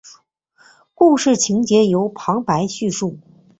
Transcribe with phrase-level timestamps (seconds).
[0.95, 3.19] 故事情节由旁白叙述。